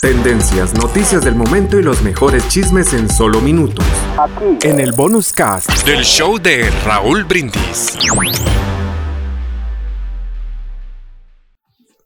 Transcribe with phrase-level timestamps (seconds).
[0.00, 3.84] Tendencias, noticias del momento y los mejores chismes en solo minutos.
[4.18, 4.66] Aquí.
[4.68, 7.96] En el bonus cast del show de Raúl Brindis.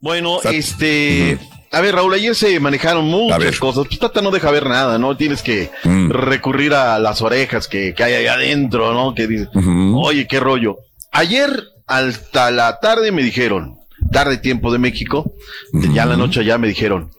[0.01, 1.39] Bueno, este.
[1.71, 3.87] A ver, Raúl, ayer se manejaron muchas cosas.
[3.87, 5.17] Pues Tata no deja ver nada, ¿no?
[5.17, 6.11] Tienes que mm.
[6.11, 9.15] recurrir a las orejas que, hay ahí adentro, ¿no?
[9.15, 9.49] Que dice,
[9.95, 10.79] oye, qué rollo.
[11.13, 11.51] Ayer,
[11.87, 13.79] hasta la tarde, me dijeron,
[14.13, 15.33] tarde tiempo de México,
[15.73, 17.11] ya la noche ya me dijeron,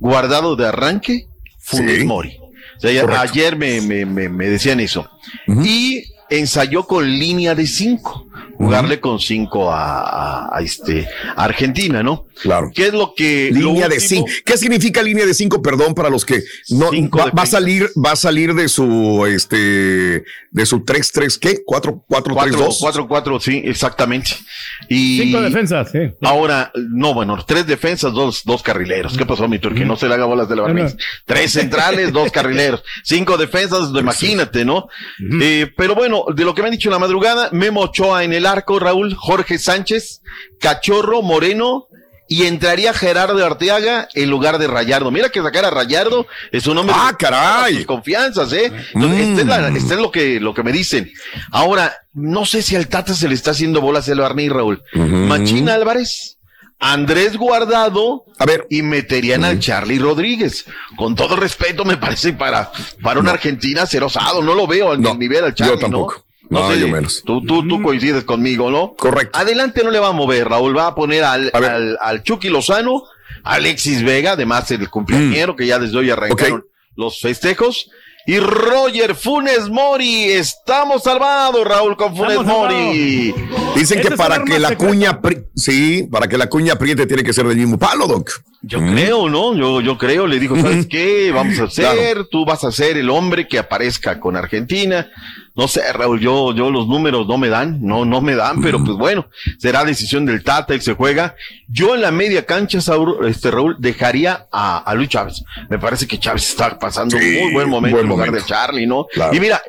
[0.00, 1.26] guardado de arranque,
[1.58, 2.38] Funes Mori.
[2.76, 5.08] O sea, ayer me, me, me, decían eso.
[5.46, 8.27] Y ensayó con línea de cinco
[8.58, 12.26] jugarle con cinco a, a, este Argentina, ¿no?
[12.42, 12.70] Claro.
[12.74, 14.28] ¿Qué es lo que línea de cinco?
[14.44, 15.62] ¿Qué significa línea de cinco?
[15.62, 20.66] Perdón para los que no va, a salir va a salir de su este de
[20.66, 21.62] su 3 3 ¿qué?
[21.64, 24.30] 4 4 3 2 4 4 sí, exactamente.
[24.88, 25.98] Y cinco defensas, sí.
[26.22, 29.16] Ahora no, bueno, tres defensas, dos dos carrileros.
[29.16, 29.84] ¿Qué pasó mi turque?
[29.84, 30.96] No se le haga bolas de la barniz.
[31.24, 34.88] Tres centrales, dos carrileros, cinco defensas, imagínate, ¿no?
[35.40, 38.32] eh, pero bueno, de lo que me han dicho en la madrugada, Memo Ochoa en
[38.32, 40.22] el arco, Raúl, Jorge Sánchez,
[40.58, 41.88] Cachorro, Moreno,
[42.28, 45.10] y entraría Gerardo Arteaga en lugar de Rayardo.
[45.10, 47.84] Mira que sacar a Rayardo es un hombre ah, caray.
[47.86, 48.70] confianzas, ¿eh?
[48.94, 49.38] Entonces, mm.
[49.74, 51.10] este, es, lo que, lo que me dicen.
[51.50, 54.82] Ahora, no sé si al Tata se le está haciendo bolas el Barney, Raúl.
[54.92, 56.34] Machín Álvarez.
[56.80, 58.66] Andrés Guardado a ver.
[58.70, 60.64] y meterían al Charlie Rodríguez.
[60.96, 62.70] Con todo respeto, me parece para,
[63.02, 64.42] para una Argentina ser osado.
[64.42, 65.74] No lo veo al nivel al Charlie.
[65.74, 66.14] Yo tampoco.
[66.14, 67.22] No, sé, menos.
[67.24, 68.94] Tú, tú, tú coincides conmigo, ¿no?
[68.94, 69.38] Correcto.
[69.38, 70.76] Adelante no le va a mover, Raúl.
[70.76, 73.02] Va a poner al, al, al, Chucky Lozano,
[73.44, 75.56] Alexis Vega, además el cumpleañero, mm.
[75.56, 76.64] que ya desde hoy arrancaron
[76.96, 77.90] los festejos.
[78.26, 83.34] Y Roger Funes Mori, estamos salvados, Raúl, con Funes Mori.
[83.74, 85.18] Dicen que para que la cuña,
[85.54, 88.30] sí, para que la cuña apriete tiene que ser del mismo palo, Doc.
[88.60, 89.54] Yo creo, ¿no?
[89.56, 91.32] Yo, yo creo, le dijo, ¿sabes qué?
[91.32, 95.08] Vamos a hacer, tú vas a ser el hombre que aparezca con Argentina.
[95.58, 98.78] No sé, Raúl, yo, yo los números no me dan, no, no me dan, pero
[98.78, 99.26] pues bueno,
[99.58, 101.34] será decisión del Tata, él se juega.
[101.66, 102.78] Yo en la media cancha,
[103.26, 105.42] este Raúl, dejaría a, a Luis Chávez.
[105.68, 109.06] Me parece que Chávez está pasando un muy buen momento en lugar de Charlie, ¿no?
[109.32, 109.60] Y mira,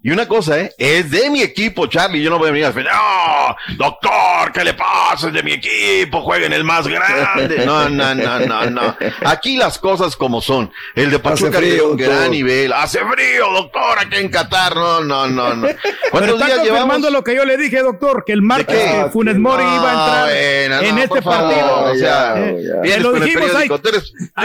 [0.00, 0.72] y una cosa, ¿eh?
[0.78, 2.22] Es de mi equipo, Charlie.
[2.22, 5.26] Yo no voy a venir a decir, no, doctor, ¿qué le pasa?
[5.26, 7.66] Es de mi equipo, jueguen el más grande.
[7.66, 8.96] No, no, no, no, no.
[9.24, 10.70] Aquí las cosas como son.
[10.94, 12.72] El de Pachuca de un gran nivel.
[12.72, 14.76] Hace frío, doctor, aquí en Qatar.
[14.76, 15.68] No, no, no, no.
[16.12, 16.98] ¿Cuántos días llevamos?
[17.10, 20.26] lo que yo le dije, doctor, que el martes Funes Mori iba a
[20.62, 21.84] entrar en este partido.
[21.90, 22.34] O sea,
[22.82, 23.80] vienes con el periódico.
[23.80, 23.90] tú,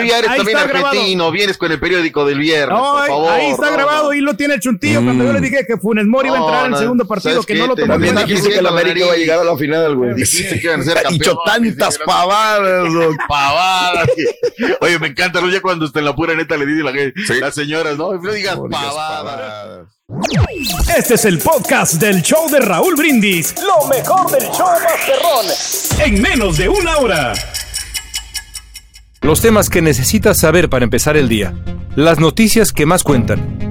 [0.07, 3.31] ya eres también argentino, vienes con el periódico del viernes, por favor.
[3.31, 6.29] Ahí está grabado y lo tiene el chuntillo cuando yo le dije que Funes Mori
[6.29, 8.15] iba a entrar en el segundo partido, que no lo tomó bien.
[8.15, 10.15] dijiste que la América iba a llegar a la final, güey.
[10.15, 11.19] Dijiste que iban a ser campeones.
[11.19, 12.89] Dicho tantas pavadas,
[13.27, 14.09] Pavadas.
[14.81, 15.49] Oye, me encanta, ¿no?
[15.49, 18.13] Ya cuando está en la pura neta le dice la, las señoras, ¿no?
[18.13, 19.87] No digas pavadas.
[20.95, 23.55] Este es el podcast del show de Raúl Brindis.
[23.61, 25.45] Lo mejor del show Masterrón.
[26.05, 27.33] En menos de una hora.
[29.21, 31.53] Los temas que necesitas saber para empezar el día.
[31.95, 33.62] Las noticias que más cuentan.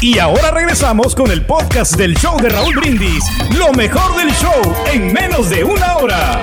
[0.00, 3.24] Y ahora regresamos con el podcast del show de Raúl Brindis.
[3.56, 6.40] Lo mejor del show en menos de una hora.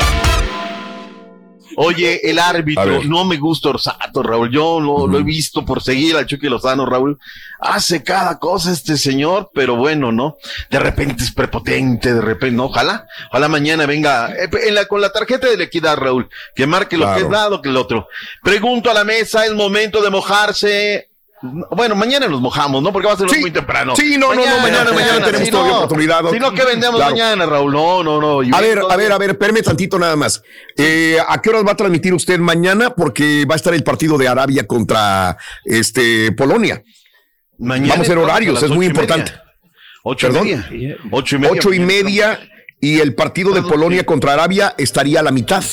[1.77, 4.51] Oye, el árbitro, no me gusta Orsato, Raúl.
[4.51, 7.17] Yo lo, he visto por seguir al Chucky Lozano, Raúl.
[7.59, 10.35] Hace cada cosa este señor, pero bueno, ¿no?
[10.69, 14.49] De repente es prepotente, de repente, no, ojalá, ojalá mañana venga eh,
[14.89, 17.77] con la tarjeta de la equidad, Raúl, que marque lo que es lado que el
[17.77, 18.09] otro.
[18.43, 21.09] Pregunto a la mesa, es momento de mojarse.
[21.71, 22.91] Bueno, mañana nos mojamos, ¿no?
[22.91, 23.95] Porque va a ser muy temprano.
[23.95, 26.21] Sí, no, no, no, mañana, mañana tenemos todavía oportunidad.
[26.31, 27.73] Si no, ¿qué vendemos mañana, Raúl?
[27.73, 28.55] No, no, no.
[28.55, 30.41] a ver, a ver, a ver, espérame tantito nada más.
[30.77, 32.89] Eh, ¿A qué horas va a transmitir usted mañana?
[32.91, 36.83] Porque va a estar el partido de Arabia contra este Polonia.
[37.57, 39.31] Vamos a hacer horarios, es muy importante.
[40.03, 40.67] Ocho y media.
[41.11, 41.51] Ocho y media.
[41.53, 42.39] Ocho y media
[42.79, 45.63] y el partido de Polonia contra Arabia estaría a la mitad.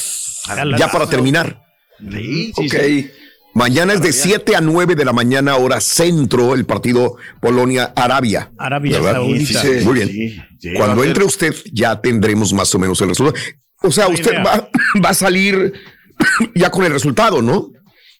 [0.79, 1.63] ya para terminar.
[2.11, 3.11] Sí, sí,
[3.55, 8.51] Mañana es de 7 a 9 de la mañana, hora centro, el partido Polonia-Arabia.
[8.59, 9.63] Arabia Saudita.
[9.85, 10.77] Muy bien.
[10.77, 13.45] Cuando entre usted, ya tendremos más o menos el resultado.
[13.83, 14.69] O sea, usted va,
[15.05, 15.73] va a salir
[16.55, 17.71] ya con el resultado, ¿no?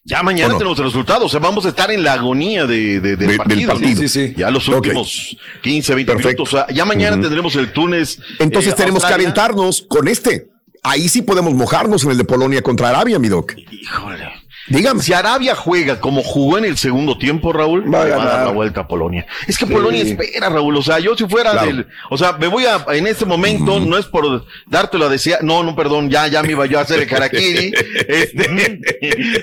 [0.05, 3.37] Ya mañana tenemos el resultado, o sea, vamos a estar en la agonía de, del,
[3.37, 4.33] partido, Sí, sí.
[4.35, 6.53] Ya los últimos 15, 20 minutos.
[6.53, 8.19] O sea, ya mañana tendremos el Túnez.
[8.39, 10.49] Entonces eh, tenemos que aventarnos con este.
[10.83, 13.53] Ahí sí podemos mojarnos en el de Polonia contra Arabia, mi doc.
[13.71, 14.42] Híjole.
[14.67, 15.01] Dígame.
[15.01, 18.81] Si Arabia juega como jugó en el segundo tiempo, Raúl, va a, dar la vuelta
[18.81, 19.25] a Polonia.
[19.47, 20.77] Es que Polonia espera, Raúl.
[20.77, 23.97] O sea, yo si fuera del, o sea, me voy a, en este momento, no
[23.97, 27.01] es por dártelo a decir, no, no, perdón, ya, ya me iba yo a hacer
[27.01, 27.73] el karakiri.
[28.07, 28.79] este,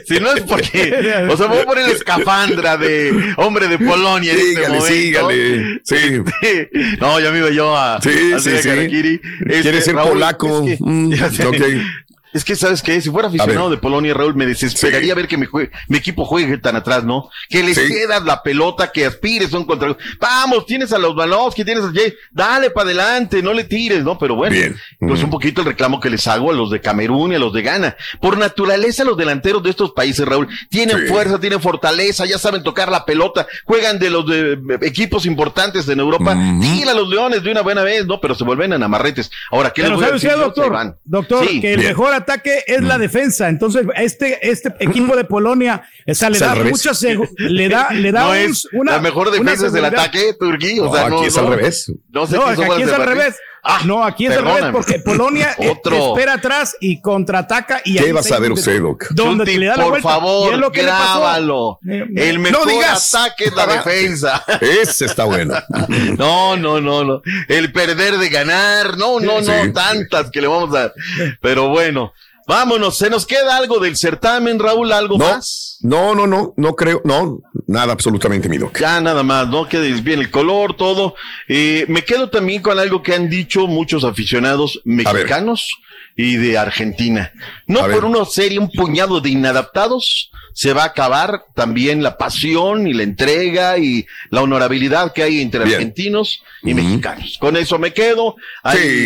[0.06, 4.32] si no es porque, o sea, voy a poner la escafandra de hombre de Polonia
[4.32, 4.86] en este momento.
[4.86, 5.96] Sígale, sí.
[5.96, 8.14] Este, no, ya me iba yo a, hacer
[8.44, 9.20] el karakiri.
[9.40, 10.64] Este, Quiere ser polaco.
[10.78, 11.12] Mm,
[12.32, 13.00] es que, ¿sabes qué?
[13.00, 15.46] Si fuera aficionado de Polonia, Raúl, me desesperaría ver que mi,
[15.88, 17.28] mi, equipo juegue tan atrás, ¿no?
[17.48, 19.96] Que les quedas la pelota, que aspires un contra.
[20.20, 21.14] Vamos, tienes a los
[21.54, 24.18] que tienes a Jay, dale para adelante, no le tires, ¿no?
[24.18, 24.56] Pero bueno,
[25.00, 27.52] pues un poquito el reclamo que les hago a los de Camerún y a los
[27.52, 27.96] de Ghana.
[28.20, 32.90] Por naturaleza, los delanteros de estos países, Raúl, tienen fuerza, tienen fortaleza, ya saben tocar
[32.90, 36.34] la pelota, juegan de los de equipos importantes en Europa.
[36.36, 38.20] Uh a los leones de una buena vez, ¿no?
[38.20, 39.30] Pero se vuelven a amarretes.
[39.52, 40.30] Ahora, ¿qué les voy a decir?
[40.30, 43.00] Doctor, doctor, que el mejor ataque es la mm.
[43.00, 43.48] defensa.
[43.48, 46.92] Entonces, este, este equipo de Polonia o sea, le da mucha
[47.38, 48.30] le da, le da
[48.72, 48.92] una.
[48.92, 50.78] La mejor defensa es el ataque, Turquí.
[50.80, 51.92] O sea, no, aquí es al revés.
[52.10, 53.36] No, sé aquí es al revés.
[53.62, 57.82] Ah, no, aquí es al revés porque Polonia espera atrás y contraataca.
[57.84, 59.08] Y ¿Qué vas a ver usted, Doc?
[59.10, 61.78] Donde le da la por favor, lo que grábalo.
[61.86, 64.44] Eh, el mejor ataque es la defensa.
[64.60, 65.54] Ese está bueno.
[66.18, 67.22] no, no, no, no.
[67.48, 68.96] El perder de ganar.
[68.96, 69.72] No, no, no.
[69.72, 70.92] Tantas que le vamos a.
[71.40, 72.12] Pero bueno.
[72.50, 74.90] Vámonos, ¿se nos queda algo del certamen, Raúl?
[74.90, 75.78] ¿Algo más?
[75.82, 77.38] No, no, no, no creo, no,
[77.68, 78.76] nada absolutamente, mi doc.
[78.76, 79.68] Ya nada más, ¿no?
[79.68, 81.14] Queda bien el color, todo.
[81.46, 85.70] Eh, me quedo también con algo que han dicho muchos aficionados mexicanos
[86.16, 87.32] y de Argentina.
[87.66, 92.86] No por una serie, un puñado de inadaptados, se va a acabar también la pasión
[92.86, 97.38] y la entrega y la honorabilidad que hay entre argentinos y mexicanos.
[97.40, 98.36] Con eso me quedo.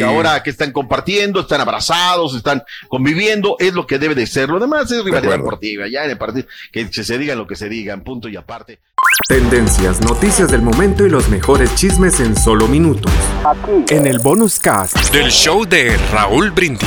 [0.04, 4.48] Ahora que están compartiendo, están abrazados, están conviviendo, es lo que debe de ser.
[4.48, 5.86] Lo demás es rivalidad deportiva.
[5.86, 8.80] Ya en el partido, que se digan lo que se digan, punto y aparte.
[9.28, 13.12] Tendencias, noticias del momento y los mejores chismes en solo minutos.
[13.44, 13.94] Aquí.
[13.94, 16.83] En el bonus cast del show de Raúl Brindis.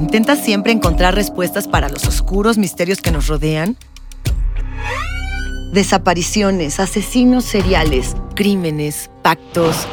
[0.00, 3.76] ¿Intentas siempre encontrar respuestas para los oscuros misterios que nos rodean?
[5.72, 9.86] Desapariciones, asesinos seriales, crímenes, pactos.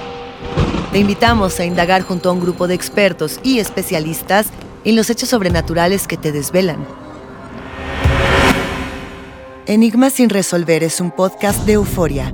[0.91, 4.47] Te invitamos a indagar junto a un grupo de expertos y especialistas
[4.85, 6.85] en los hechos sobrenaturales que te desvelan.
[9.65, 12.33] Enigma sin resolver es un podcast de euforia.